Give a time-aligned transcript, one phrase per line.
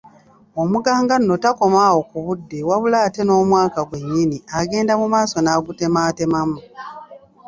[0.61, 6.57] Omuganga nno takoma awo ku budde wabula ate n'omwaka gwe nnyini agenda mu maaso n'agutemaatemamu